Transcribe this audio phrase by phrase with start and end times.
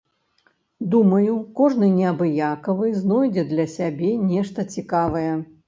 [0.93, 5.31] Думаю, кожны неабыякавы знойдзе для сябе нешта цікавае.